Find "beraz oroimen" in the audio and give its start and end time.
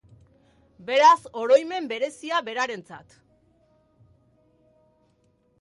0.87-1.89